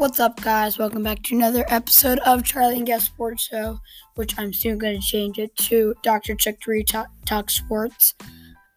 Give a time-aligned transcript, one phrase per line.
[0.00, 0.78] What's up, guys?
[0.78, 3.78] Welcome back to another episode of Charlie and Guest Sports Show,
[4.14, 6.34] which I'm soon going to change it to Dr.
[6.34, 8.14] Chuck Tree Talk, Talk Sports.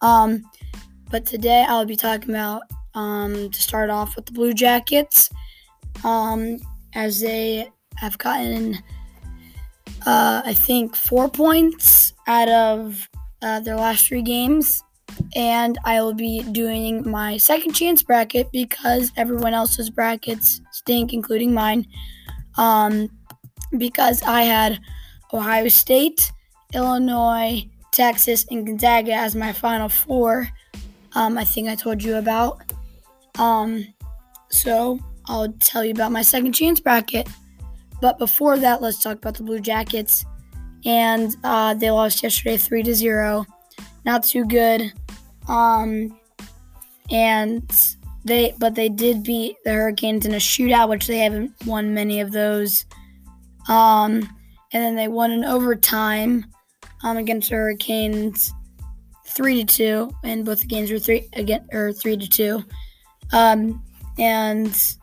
[0.01, 0.43] Um,
[1.09, 2.63] but today I'll be talking about
[2.93, 5.29] um, to start off with the Blue Jackets,
[6.03, 6.57] um,
[6.93, 8.79] as they have gotten,
[10.05, 13.07] uh, I think, four points out of
[13.41, 14.83] uh, their last three games
[15.35, 21.53] and I will be doing my second chance bracket because everyone else's brackets stink, including
[21.53, 21.87] mine.
[22.57, 23.09] Um,
[23.77, 24.79] because I had
[25.33, 26.31] Ohio State,
[26.73, 30.47] Illinois, Texas, and Gonzaga as my final four.
[31.15, 32.61] Um, I think I told you about.
[33.37, 33.87] Um,
[34.49, 37.27] so I'll tell you about my second chance bracket.
[38.01, 40.25] But before that, let's talk about the Blue Jackets.
[40.85, 43.45] And uh, they lost yesterday, three to zero.
[44.05, 44.91] Not too good.
[45.47, 46.17] Um,
[47.11, 47.69] and
[48.25, 52.21] they, but they did beat the Hurricanes in a shootout, which they haven't won many
[52.21, 52.85] of those.
[53.67, 54.27] Um,
[54.73, 56.45] and then they won in overtime
[57.03, 58.51] um, against the Hurricanes,
[59.27, 62.63] three to two, and both the games were three again or three to two.
[63.31, 63.83] Um,
[64.17, 64.95] and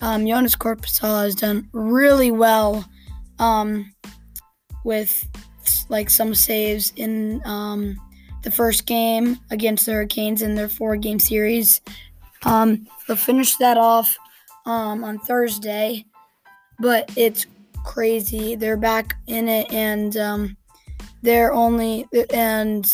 [0.00, 2.84] um, Jonas Korpisalo has done really well
[3.38, 3.92] um,
[4.84, 5.28] with
[5.88, 7.96] like some saves in um,
[8.42, 11.80] the first game against the Hurricanes in their four game series.
[12.44, 14.16] Um, they'll finish that off
[14.66, 16.04] um, on Thursday,
[16.78, 17.46] but it's
[17.84, 18.54] crazy.
[18.54, 20.56] They're back in it, and um,
[21.22, 22.90] they're only and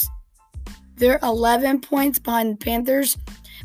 [0.96, 3.16] they're 11 points behind the Panthers,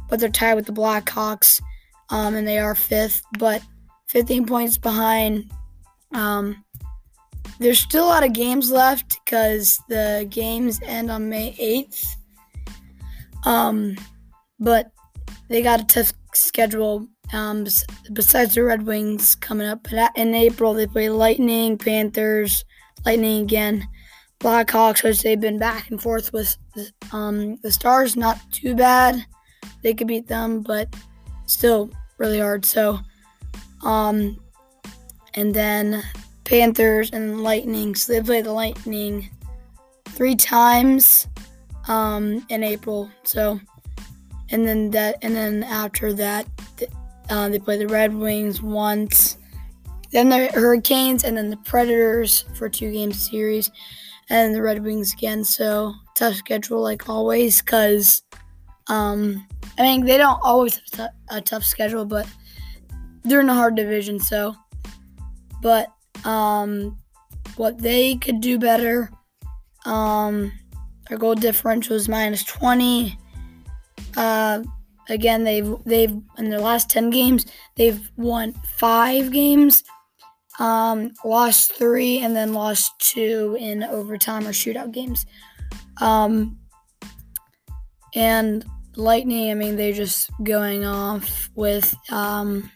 [0.10, 1.62] but they're tied with the Blackhawks,
[2.10, 3.62] um, and they are fifth, but
[4.08, 5.50] 15 points behind
[6.14, 6.64] um,
[7.62, 12.16] there's still a lot of games left because the games end on May 8th.
[13.46, 13.96] Um,
[14.60, 14.92] but
[15.48, 17.08] they got a tough schedule.
[17.34, 17.66] Um,
[18.12, 22.66] besides the Red Wings coming up, but in April they play Lightning, Panthers,
[23.06, 23.88] Lightning again,
[24.40, 26.58] Blackhawks, which they've been back and forth with.
[27.14, 29.24] Um, the Stars, not too bad.
[29.82, 30.94] They could beat them, but
[31.46, 32.66] still really hard.
[32.66, 33.00] So,
[33.84, 34.38] um,
[35.36, 36.04] and then
[36.52, 37.96] Panthers, and Lightning.
[37.96, 39.30] So they play the Lightning
[40.04, 41.26] three times
[41.88, 43.10] um, in April.
[43.24, 43.58] So,
[44.50, 46.46] and then that, and then after that,
[47.30, 49.38] uh, they play the Red Wings once,
[50.12, 53.72] then the Hurricanes, and then the Predators for two game series,
[54.30, 55.46] and the Red Wings again.
[55.46, 58.24] So tough schedule like always, because
[58.88, 59.48] um,
[59.80, 62.28] I mean they don't always have a tough schedule, but
[63.24, 64.20] they're in a hard division.
[64.20, 64.54] So,
[65.62, 65.88] but
[66.26, 66.98] um,
[67.56, 69.12] what they could do better.
[69.86, 70.52] Um,
[71.10, 73.18] their goal differential is minus 20.
[74.16, 74.64] Uh,
[75.10, 77.46] again, they've they've in their last 10 games
[77.76, 79.84] they've won five games,
[80.60, 85.26] um, lost three, and then lost two in overtime or shootout games.
[86.00, 86.58] Um,
[88.14, 88.66] and
[88.98, 92.70] Lightning, I mean, they're just going off with um,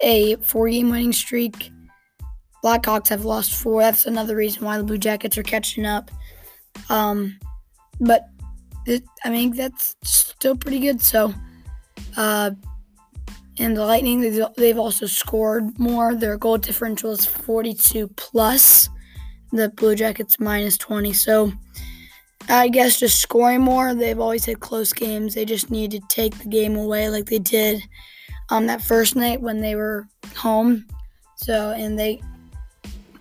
[0.00, 1.70] a four-game winning streak
[2.62, 3.82] Blackhawks have lost four.
[3.82, 6.10] That's another reason why the Blue Jackets are catching up.
[6.88, 7.38] Um,
[8.00, 8.28] but
[8.86, 11.00] it, I mean that's still pretty good.
[11.00, 11.34] So,
[12.16, 12.52] uh,
[13.58, 14.20] and the Lightning
[14.56, 16.14] they've also scored more.
[16.14, 18.88] Their goal differential is 42 plus.
[19.52, 21.12] The Blue Jackets minus 20.
[21.12, 21.52] So,
[22.48, 23.94] I guess just scoring more.
[23.94, 25.34] They've always had close games.
[25.34, 27.82] They just need to take the game away like they did
[28.48, 30.86] on um, that first night when they were home.
[31.36, 32.20] So, and they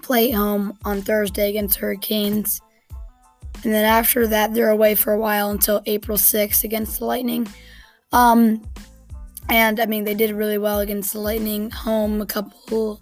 [0.10, 2.62] play home on Thursday against Hurricanes.
[3.64, 7.48] And then after that, they're away for a while until April 6th against the Lightning.
[8.12, 8.68] Um,
[9.50, 13.00] and I mean, they did really well against the Lightning home a couple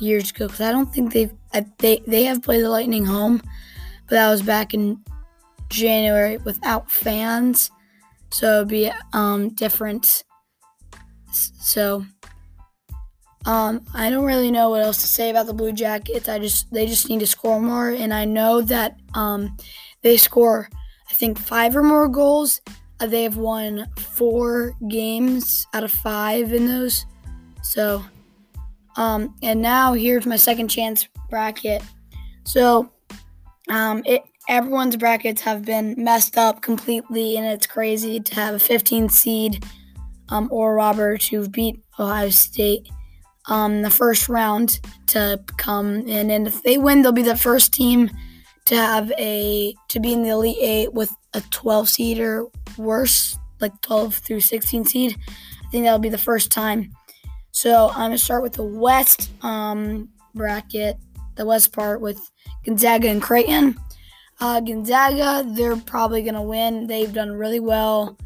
[0.00, 1.32] years ago because I don't think they've
[1.78, 3.40] they they have played the Lightning home,
[4.06, 5.02] but that was back in
[5.70, 7.70] January without fans,
[8.28, 10.24] so it'd be um different.
[11.32, 12.04] So
[13.46, 16.28] um, I don't really know what else to say about the Blue Jackets.
[16.28, 19.56] I just they just need to score more, and I know that um,
[20.02, 20.68] they score
[21.10, 22.60] I think five or more goals.
[23.00, 27.06] Uh, they have won four games out of five in those.
[27.62, 28.04] So,
[28.96, 31.82] um, and now here's my second chance bracket.
[32.44, 32.90] So,
[33.70, 38.58] um, it everyone's brackets have been messed up completely, and it's crazy to have a
[38.58, 39.64] 15 seed
[40.28, 42.88] um, or Robert who beat Ohio State
[43.50, 47.72] um, the first round to come in, and if they win, they'll be the first
[47.74, 48.10] team
[48.66, 52.46] to have a to be in the elite eight with a 12 seed or
[52.78, 55.16] worse, like 12 through 16 seed.
[55.28, 56.92] I think that'll be the first time.
[57.50, 60.96] So I'm gonna start with the West um, bracket,
[61.34, 62.30] the West part with
[62.64, 63.76] Gonzaga and Creighton.
[64.40, 66.86] Uh, Gonzaga, they're probably gonna win.
[66.86, 68.16] They've done really well.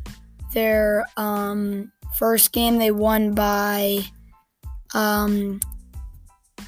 [0.53, 4.00] Their um, first game they won by,
[4.94, 5.61] um,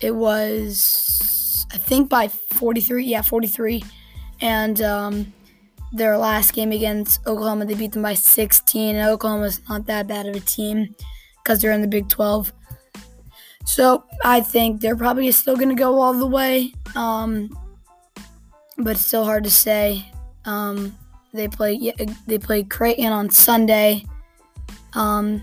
[0.01, 3.05] it was I think by 43.
[3.05, 3.85] Yeah, 43.
[4.41, 5.33] And um,
[5.93, 8.97] their last game against Oklahoma, they beat them by 16.
[8.97, 10.95] And Oklahoma's not that bad of a team
[11.43, 12.53] because they're in the Big 12.
[13.67, 17.51] So I think they're probably still going to go all the way, um,
[18.79, 20.09] but it's still hard to say.
[20.45, 20.97] Um,
[21.35, 21.93] they play
[22.29, 24.05] they play Creighton on Sunday,
[24.95, 25.43] um,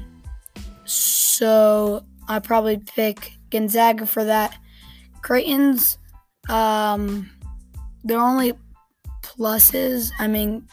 [0.85, 4.57] so I probably pick Gonzaga for that.
[5.21, 5.97] Creighton's
[6.49, 7.29] um,
[8.03, 8.53] they're only
[9.21, 10.11] pluses.
[10.19, 10.67] I mean,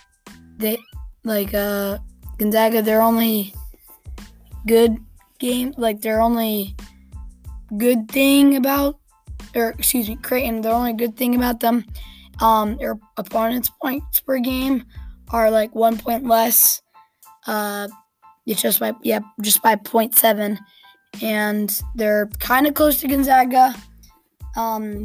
[0.58, 0.79] they
[1.25, 1.99] like uh,
[2.38, 2.82] Gonzaga.
[2.82, 3.55] They're only
[4.67, 4.99] good
[5.38, 5.75] game.
[5.76, 6.76] Like they're only
[7.76, 8.99] good thing about,
[9.55, 10.61] or excuse me, Creighton.
[10.62, 11.85] The only good thing about them,
[12.41, 14.85] um, their opponents' points per game
[15.31, 16.82] are like one point less.
[17.47, 17.88] Uh,
[18.47, 20.58] it's just by yeah, just by 0.7,
[21.22, 23.74] and they're kind of close to Gonzaga.
[24.56, 25.04] Um,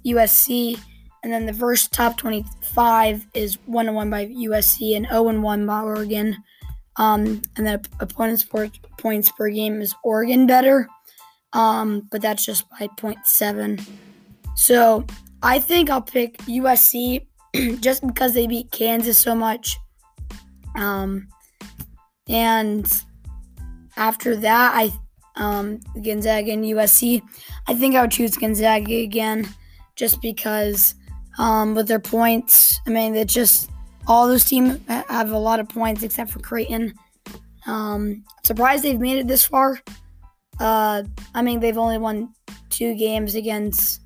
[0.05, 0.79] USC,
[1.23, 5.81] and then the first top 25 is one one by USC and 0 one by
[5.81, 6.35] Oregon.
[6.97, 8.45] Um, and the opponent's
[8.97, 10.87] points per game is Oregon better,
[11.53, 13.83] um, but that's just by 0.7.
[14.55, 15.05] So
[15.41, 17.25] I think I'll pick USC
[17.79, 19.77] just because they beat Kansas so much.
[20.75, 21.27] Um,
[22.27, 22.87] and
[23.97, 24.91] after that, I
[25.35, 27.21] um, Gonzaga and USC.
[27.67, 29.47] I think I would choose Gonzaga again,
[29.95, 30.95] just because
[31.37, 32.79] um, with their points.
[32.85, 33.69] I mean, it's just
[34.07, 36.93] all those teams have a lot of points except for Creighton.
[37.65, 39.79] Um, surprised they've made it this far.
[40.59, 41.03] Uh,
[41.33, 42.33] I mean, they've only won
[42.69, 44.01] two games against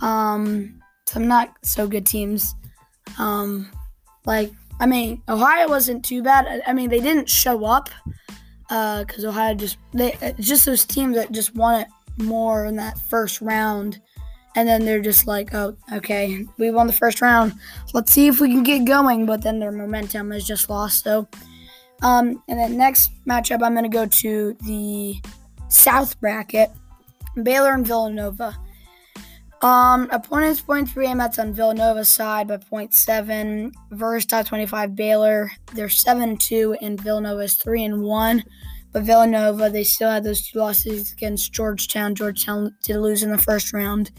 [0.00, 2.54] um, some not so good teams.
[3.18, 3.70] Um,
[4.26, 6.62] like, I mean, Ohio wasn't too bad.
[6.66, 7.90] I, mean, they didn't show up
[8.68, 12.98] because uh, Ohio just they just those teams that just want it more in that
[12.98, 14.00] first round,
[14.56, 17.54] and then they're just like, oh, okay, we won the first round.
[17.94, 19.26] Let's see if we can get going.
[19.26, 21.04] But then their momentum is just lost.
[21.04, 21.28] So,
[22.02, 25.20] um, and then next matchup, I'm gonna go to the
[25.68, 26.70] South bracket,
[27.42, 28.56] Baylor and Villanova.
[29.62, 31.18] Um, opponents points per game.
[31.18, 33.72] That's on Villanova's side by 0.7.
[33.90, 35.52] Versus top 25 Baylor.
[35.74, 38.44] They're 7 2, and Villanova's 3 and 1.
[38.92, 42.14] But Villanova, they still had those two losses against Georgetown.
[42.14, 44.10] Georgetown did lose in the first round.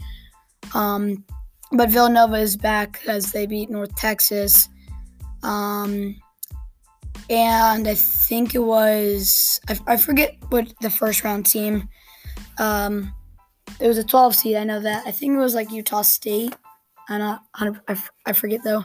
[0.74, 1.24] Um,
[1.72, 4.68] but Villanova is back as they beat North Texas.
[5.42, 6.16] Um,
[7.30, 11.88] and I think it was, I, I forget what the first round team.
[12.58, 13.12] Um,
[13.80, 14.56] it was a 12 seed.
[14.56, 15.06] I know that.
[15.06, 16.54] I think it was like Utah State.
[17.08, 17.42] I'm not.
[17.88, 18.84] I, I forget though.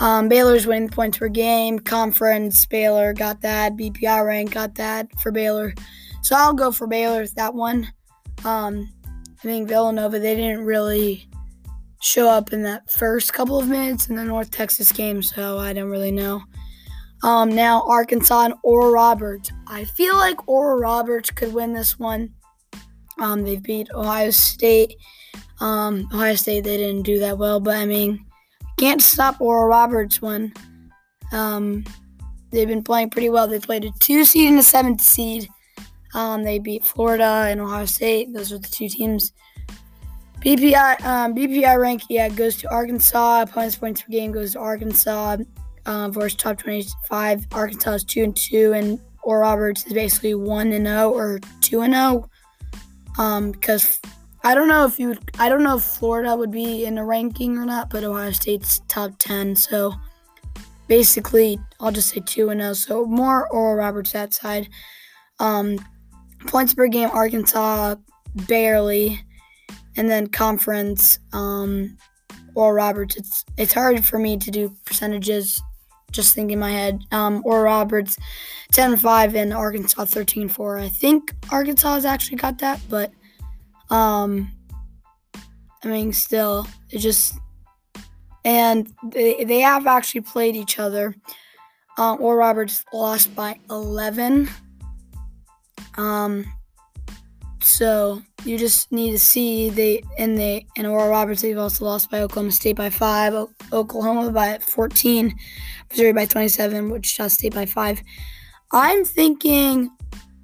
[0.00, 1.78] Um, Baylor's winning points per game.
[1.78, 3.76] Conference Baylor got that.
[3.76, 5.74] BPI rank got that for Baylor.
[6.22, 7.90] So I'll go for Baylor with that one.
[8.44, 8.92] Um,
[9.38, 11.28] I think Villanova they didn't really
[12.00, 15.72] show up in that first couple of minutes in the North Texas game, so I
[15.72, 16.42] don't really know.
[17.22, 19.50] Um, now Arkansas and Oral Roberts.
[19.66, 22.30] I feel like Oral Roberts could win this one.
[23.20, 24.94] Um, they beat Ohio State.
[25.60, 28.24] Um, Ohio State they didn't do that well, but I mean,
[28.78, 30.52] can't stop Oral Roberts when
[31.32, 31.84] um,
[32.50, 33.48] they've been playing pretty well.
[33.48, 35.48] They played a two seed and a seventh seed.
[36.14, 38.32] Um, they beat Florida and Ohio State.
[38.32, 39.32] Those are the two teams.
[40.40, 43.42] BPI um, BPI rank yeah goes to Arkansas.
[43.42, 45.38] Opponents points per game goes to Arkansas.
[45.86, 47.46] Um, versus top twenty five.
[47.52, 51.40] Arkansas is two and two, and Oral Roberts is basically one and zero oh or
[51.60, 52.28] two and zero.
[53.18, 53.22] Oh.
[53.22, 54.00] Um, because
[54.44, 57.04] I don't know if you would, I don't know if Florida would be in the
[57.04, 59.56] ranking or not, but Ohio State's top 10.
[59.56, 59.92] So
[60.86, 62.72] basically, I'll just say 2 and 0.
[62.74, 64.68] So more Oral Roberts that side.
[65.40, 65.78] Um,
[66.46, 67.96] points per game, Arkansas
[68.46, 69.20] barely.
[69.96, 71.96] And then conference, um,
[72.54, 73.16] Oral Roberts.
[73.16, 75.62] It's it's hard for me to do percentages
[76.10, 77.04] just thinking in my head.
[77.12, 78.16] Um, Oral Roberts,
[78.72, 80.78] 10 5, and Arkansas 13 4.
[80.78, 83.12] I think Arkansas has actually got that, but
[83.90, 84.50] um,
[85.84, 87.34] I mean, still, it just
[88.44, 91.14] and they they have actually played each other.
[91.96, 94.48] Um, Oral Roberts lost by 11.
[95.98, 96.46] Um,
[97.60, 102.10] so you just need to see they and they and Oral Roberts they've also lost
[102.10, 105.34] by Oklahoma State by five, o- Oklahoma by 14,
[105.90, 108.00] Missouri by 27, Wichita State by five.
[108.72, 109.90] I'm thinking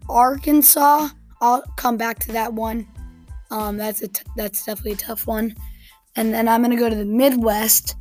[0.09, 1.09] Arkansas.
[1.41, 2.87] I'll come back to that one.
[3.51, 5.55] Um, that's a t- that's definitely a tough one.
[6.17, 7.95] And then I'm gonna go to the Midwest,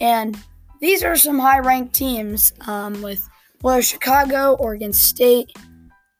[0.00, 0.36] and
[0.80, 3.26] these are some high-ranked teams um, with
[3.62, 5.52] well, Chicago, Oregon State,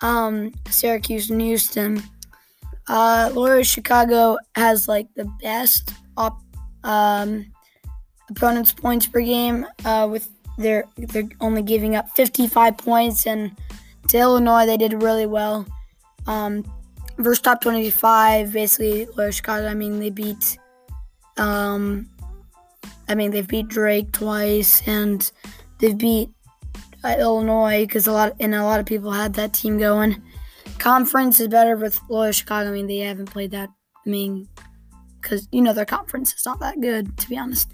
[0.00, 2.02] um, Syracuse, and Houston.
[2.88, 6.42] Uh, Loyola Chicago has like the best op-
[6.84, 7.46] um,
[8.30, 9.66] opponents' points per game.
[9.84, 13.52] Uh, with their they're only giving up 55 points, and
[14.08, 15.66] to Illinois they did really well.
[16.26, 16.64] Um,
[17.18, 19.68] versus top 25, basically, Loyola Chicago.
[19.68, 20.58] I mean, they beat,
[21.36, 22.08] um,
[23.08, 25.30] I mean, they've beat Drake twice, and
[25.78, 26.30] they've beat
[27.06, 30.22] uh, Illinois because a lot and a lot of people had that team going.
[30.78, 32.70] Conference is better with Loyola Chicago.
[32.70, 33.70] I mean, they haven't played that.
[34.04, 34.48] I mean,
[35.20, 37.70] because you know their conference is not that good, to be honest.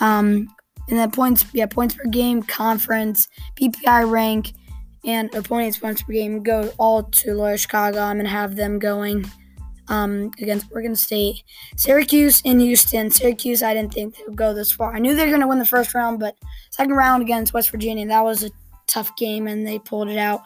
[0.00, 0.48] Um,
[0.88, 3.28] and then points, yeah, points per game, conference,
[3.60, 4.52] BPI rank
[5.04, 8.00] and opponents points per game go all to Loyola Chicago.
[8.00, 9.30] I'm gonna have them going
[9.88, 11.42] um, against Oregon State,
[11.76, 13.10] Syracuse, and Houston.
[13.10, 14.94] Syracuse, I didn't think they would go this far.
[14.94, 16.36] I knew they were gonna win the first round, but
[16.70, 18.50] second round against West Virginia, that was a
[18.86, 20.42] tough game, and they pulled it out.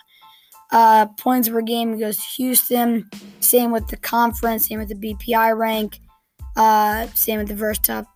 [0.72, 3.08] Uh, points per game goes to Houston.
[3.40, 4.68] Same with the conference.
[4.68, 6.00] Same with the BPI rank.
[6.56, 8.06] Uh, same with the verse top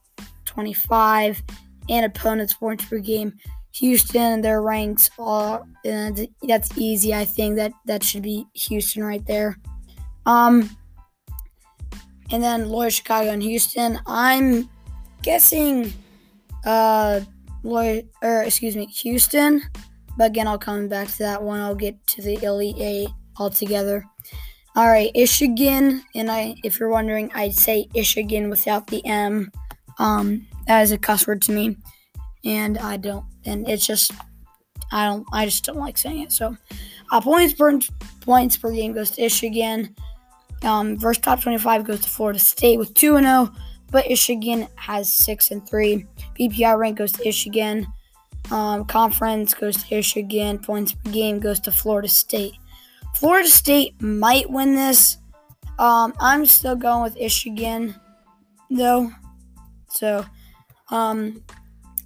[0.47, 1.42] 25
[1.90, 3.35] and opponents points per game.
[3.73, 5.11] Houston, their ranks
[5.85, 7.14] and that's easy.
[7.14, 9.59] I think that that should be Houston right there.
[10.25, 10.71] Um,
[12.30, 14.00] and then Loyola Chicago and Houston.
[14.06, 14.68] I'm
[15.23, 15.92] guessing,
[16.64, 17.21] uh,
[17.62, 19.62] Loyola, or excuse me, Houston.
[20.16, 21.61] But again, I'll come back to that one.
[21.61, 24.04] I'll get to the Elite Eight altogether.
[24.75, 29.50] All right, Michigan, and I, if you're wondering, I'd say Michigan without the M.
[29.99, 31.76] Um, that is a cuss word to me
[32.47, 34.12] and I don't, and it's just,
[34.92, 36.33] I don't, I just don't like saying it.
[36.33, 36.56] So,
[37.11, 37.78] uh, points per
[38.21, 39.95] points per game goes to Michigan.
[40.62, 43.52] Um, versus top 25 goes to Florida State with 2 0,
[43.90, 46.06] but Michigan has 6 and 3.
[46.38, 47.86] BPI rank goes to Michigan.
[48.50, 50.58] Um, conference goes to Michigan.
[50.58, 52.54] Points per game goes to Florida State.
[53.14, 55.18] Florida State might win this.
[55.78, 57.94] Um, I'm still going with Michigan,
[58.70, 59.10] though.
[59.88, 60.25] So,
[60.90, 61.42] um,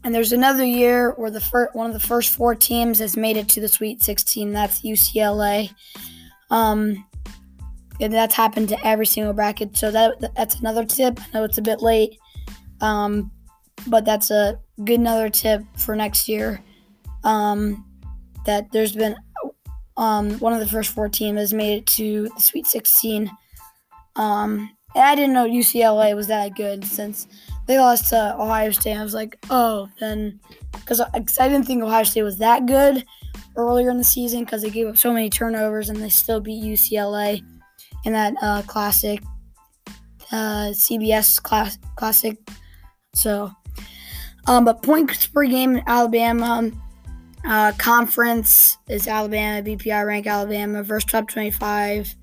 [0.02, 3.37] and there's another year where the first, one of the first four teams has made
[3.37, 4.52] it to the Sweet 16.
[4.52, 5.73] That's UCLA.
[6.50, 7.04] Um,
[8.09, 9.76] that's happened to every single bracket.
[9.76, 11.21] So that that's another tip.
[11.21, 12.19] I know it's a bit late,
[12.80, 13.30] um,
[13.87, 16.62] but that's a good another tip for next year.
[17.25, 17.85] Um,
[18.47, 19.16] that there's been
[19.97, 23.30] um, one of the first four teams has made it to the Sweet 16.
[24.16, 27.28] Um, and I didn't know UCLA was that good since
[27.66, 28.97] they lost to Ohio State.
[28.97, 30.40] I was like, oh, then
[30.73, 33.04] because I didn't think Ohio State was that good
[33.57, 36.64] earlier in the season because they gave up so many turnovers and they still beat
[36.64, 37.45] UCLA
[38.04, 39.23] in that uh, classic
[40.33, 42.38] uh, CBS class, classic.
[43.14, 43.50] So,
[44.47, 46.71] um, but points per game, Alabama.
[47.42, 52.14] Uh, conference is Alabama, BPI rank Alabama, versus top 25.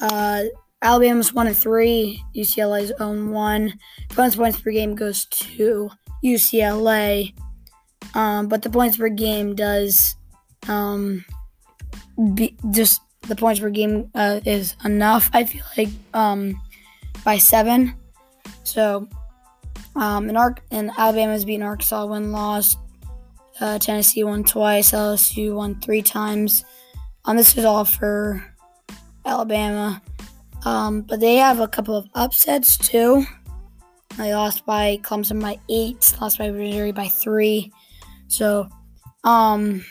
[0.00, 0.42] Uh,
[0.82, 2.22] Alabama's one and three.
[2.36, 3.74] UCLA's own one.
[4.10, 5.90] Points points per game goes to
[6.24, 7.34] UCLA,
[8.14, 10.16] um, but the points per game does
[10.68, 11.24] um,
[12.34, 15.30] be, just the points per game uh, is enough.
[15.32, 16.60] I feel like um,
[17.24, 17.94] by seven.
[18.64, 19.08] So,
[19.96, 22.78] um, and Ark and Alabama's beaten Arkansas, win lost.
[23.60, 24.92] Uh, Tennessee won twice.
[24.92, 26.64] LSU won three times.
[27.24, 28.44] Um, this is all for
[29.26, 30.00] Alabama.
[30.64, 33.24] Um, but they have a couple of upsets too.
[34.16, 37.72] They lost by Clemson by eight, lost by Missouri by three.
[38.26, 38.68] So,
[39.24, 39.84] um,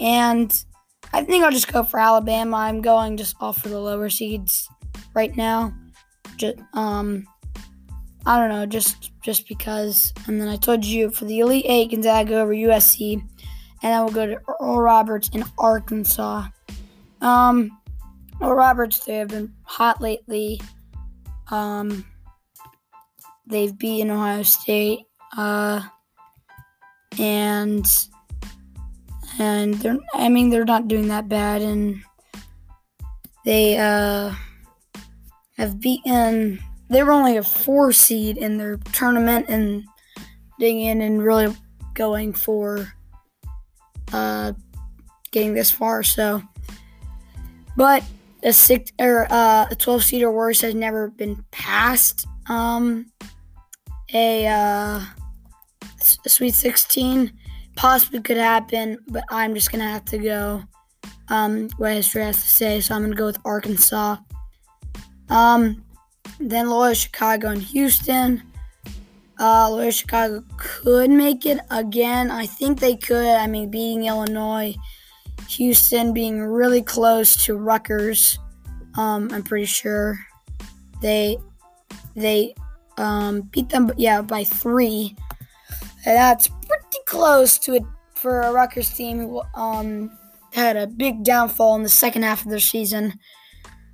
[0.00, 0.64] and
[1.12, 2.56] I think I'll just go for Alabama.
[2.56, 4.68] I'm going just off for the lower seeds
[5.14, 5.72] right now.
[6.36, 7.26] Just, um,
[8.26, 10.12] I don't know, just just because.
[10.26, 13.22] And then I told you for the Elite Eight, Gonzaga over USC, and
[13.82, 16.46] then we'll go to Oral Roberts in Arkansas.
[17.20, 17.78] Um,
[18.40, 20.60] Oral Roberts, they have been hot lately.
[21.50, 22.04] Um,
[23.46, 25.00] they've beaten Ohio State,
[25.36, 25.80] uh,
[27.18, 27.86] and
[29.38, 32.02] and they're I mean they're not doing that bad, and
[33.44, 34.34] they uh,
[35.56, 36.60] have beaten.
[36.90, 39.84] They were only a four seed in their tournament, and
[40.58, 41.54] digging in and really
[41.94, 42.92] going for
[44.12, 44.52] uh,
[45.30, 46.02] getting this far.
[46.02, 46.42] So,
[47.76, 48.02] but
[48.42, 52.26] a six or uh, a twelve seed or worse has never been passed.
[52.48, 53.12] Um,
[54.14, 55.00] a, uh,
[56.24, 57.32] a Sweet 16
[57.78, 60.64] possibly could happen, but I'm just gonna have to go
[61.28, 62.80] um, what history has to say.
[62.80, 64.16] So I'm gonna go with Arkansas.
[65.28, 65.84] Um,
[66.40, 68.42] then Loyola Chicago and Houston.
[69.38, 72.32] Uh, Loyola Chicago could make it again.
[72.32, 73.36] I think they could.
[73.36, 74.74] I mean, beating Illinois,
[75.48, 78.40] Houston being really close to Rutgers.
[78.96, 80.18] Um, I'm pretty sure
[81.00, 81.38] they
[82.16, 82.56] they
[82.96, 85.14] um, beat them, yeah, by three.
[86.04, 86.48] And that's
[86.98, 87.82] pretty close to it
[88.14, 90.10] for a Rutgers team who um,
[90.52, 93.14] had a big downfall in the second half of their season.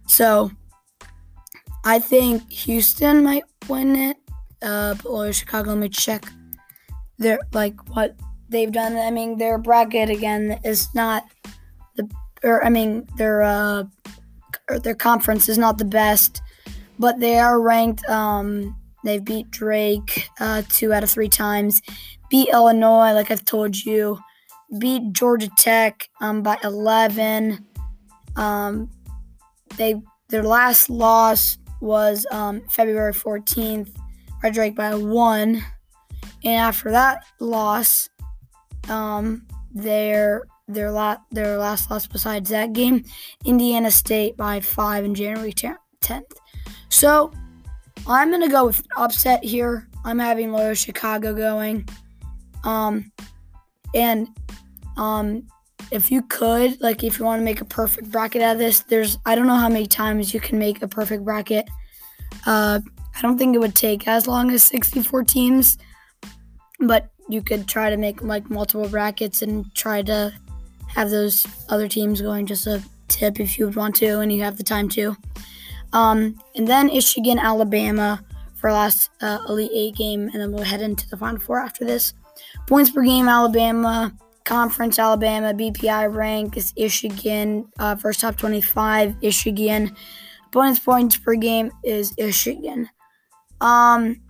[0.06, 0.50] So
[1.84, 4.16] I think Houston might win it.
[4.62, 6.25] Uh, or Chicago, let me check
[7.18, 8.16] their like what
[8.49, 8.96] they've done.
[8.96, 11.25] I mean, their bracket again is not
[11.96, 12.08] the,
[12.42, 13.85] or I mean, their uh,
[14.83, 16.40] their conference is not the best,
[16.98, 18.74] but they are ranked um
[19.05, 21.83] They've beat Drake uh, two out of three times,
[22.35, 24.18] beat Illinois, like I've told you,
[24.81, 27.64] beat Georgia Tech um, by 11.
[28.35, 28.90] Um,
[29.77, 33.94] they their last loss was um, February 14th,
[34.42, 35.64] by Drake by one,
[36.42, 38.11] and after that loss,
[38.88, 43.05] um, their their last their last loss besides that game,
[43.44, 46.33] Indiana State by five in January 10th.
[46.88, 47.33] So
[48.09, 49.88] I'm gonna go with upset here.
[50.05, 51.88] I'm having Loyola Chicago going.
[52.64, 53.12] Um,
[53.94, 54.29] and
[54.96, 55.46] um,
[55.90, 58.81] if you could, like, if you want to make a perfect bracket out of this,
[58.81, 61.68] there's I don't know how many times you can make a perfect bracket.
[62.46, 62.81] Uh,
[63.16, 65.79] I don't think it would take as long as 64 teams,
[66.81, 70.33] but you could try to make like multiple brackets and try to
[70.88, 72.46] have those other teams going.
[72.46, 75.16] Just a tip if you would want to and you have the time to.
[75.92, 78.24] Um, and then Michigan, Alabama
[78.55, 81.85] for last uh, Elite Eight game, and then we'll head into the Final Four after
[81.85, 82.14] this.
[82.66, 84.12] Points per game, Alabama.
[84.44, 85.55] Conference, Alabama.
[85.55, 87.66] BPI rank is Michigan.
[87.79, 89.94] Uh, first top 25, Michigan.
[90.46, 92.88] Opponents points per game is Michigan.
[93.61, 94.20] Um,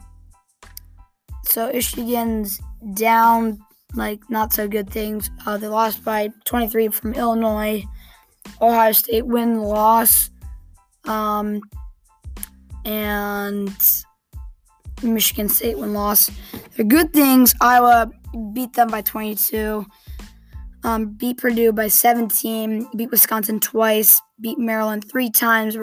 [1.44, 2.60] so Michigan's
[2.94, 3.58] down
[3.94, 5.30] like not so good things.
[5.46, 7.84] Uh, they lost by 23 from Illinois.
[8.60, 10.30] Ohio State win loss.
[11.04, 11.60] Um,
[12.84, 14.04] and
[15.02, 16.30] Michigan State win loss.
[16.76, 17.54] They're good things.
[17.60, 18.10] Iowa
[18.52, 19.86] beat them by 22.
[20.82, 22.88] Um, beat Purdue by 17.
[22.96, 24.20] Beat Wisconsin twice.
[24.40, 25.76] Beat Maryland three times.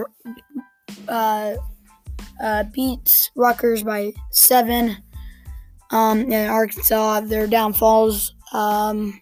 [1.07, 1.55] Uh,
[2.41, 4.97] uh, beats Rutgers by seven.
[5.91, 8.33] Um, and Arkansas, their downfalls.
[8.53, 9.19] Um,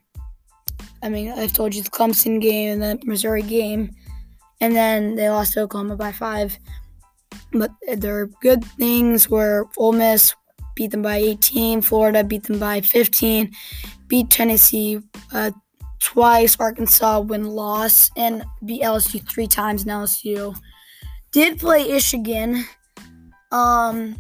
[1.02, 3.96] I mean, I've told you the Clemson game and the Missouri game
[4.62, 6.58] and then they lost to Oklahoma by five.
[7.52, 10.34] But there are good things where Ole Miss
[10.76, 13.52] beat them by 18, Florida beat them by 15,
[14.08, 15.00] beat Tennessee
[15.34, 15.52] uh,
[16.00, 19.82] twice, Arkansas win loss, and beat LSU three times.
[19.84, 20.56] And LSU
[21.32, 22.66] did play Michigan.
[23.52, 24.16] Um,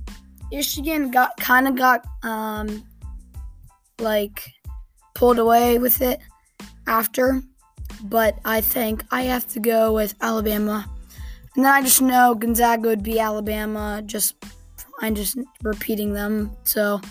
[0.52, 2.84] Michigan got kind of got um
[4.00, 4.42] like
[5.14, 6.20] pulled away with it
[6.88, 7.42] after
[8.04, 10.90] but I think I have to go with Alabama.
[11.60, 14.02] And then I just know Gonzaga would be Alabama.
[14.06, 14.36] Just
[15.02, 17.02] I'm just repeating them, so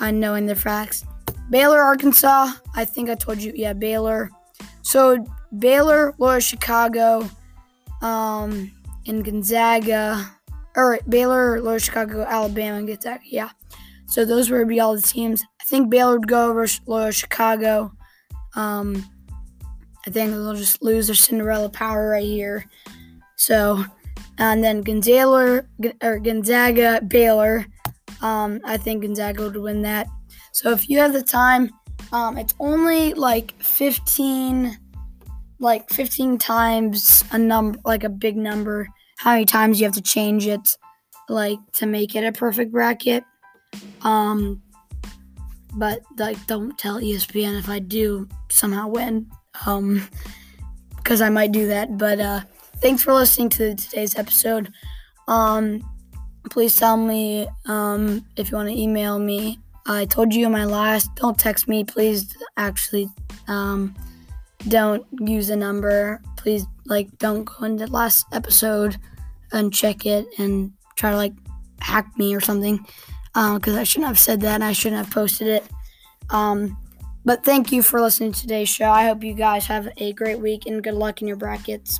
[0.00, 1.04] I'm knowing the facts.
[1.48, 2.54] Baylor, Arkansas.
[2.74, 4.30] I think I told you, yeah, Baylor.
[4.82, 5.24] So
[5.60, 7.30] Baylor, Loyola, Chicago,
[8.02, 8.72] um,
[9.06, 10.28] and Gonzaga,
[10.74, 13.20] or Baylor, Loyola, Chicago, Alabama, and Gonzaga.
[13.24, 13.50] Yeah.
[14.06, 15.44] So those would be all the teams.
[15.60, 17.92] I think Baylor would go over Loyola, Chicago.
[18.56, 19.08] Um,
[20.04, 22.64] I think they'll just lose their Cinderella power right here.
[23.44, 23.84] So,
[24.38, 25.66] and then Gonzaga
[26.02, 27.66] or Gonzaga Baylor.
[28.22, 30.06] Um, I think Gonzaga would win that.
[30.52, 31.70] So if you have the time,
[32.10, 34.78] um, it's only like 15,
[35.58, 38.88] like 15 times a number, like a big number.
[39.18, 40.78] How many times you have to change it,
[41.28, 43.24] like to make it a perfect bracket.
[44.00, 44.62] Um,
[45.74, 49.30] but like, don't tell ESPN if I do somehow win.
[49.66, 50.08] Um,
[50.96, 51.98] because I might do that.
[51.98, 52.40] But uh,
[52.84, 54.70] thanks for listening to today's episode.
[55.26, 55.82] Um,
[56.50, 59.58] please tell me um, if you want to email me.
[59.86, 61.14] I told you in my last.
[61.14, 62.36] Don't text me, please.
[62.58, 63.08] Actually,
[63.48, 63.94] um,
[64.68, 66.20] don't use a number.
[66.36, 68.98] Please, like, don't go into the last episode
[69.50, 71.32] and check it and try to like
[71.80, 72.86] hack me or something.
[73.32, 74.56] Because um, I shouldn't have said that.
[74.56, 75.64] and I shouldn't have posted it.
[76.28, 76.76] Um,
[77.24, 78.90] but thank you for listening to today's show.
[78.90, 81.98] I hope you guys have a great week and good luck in your brackets.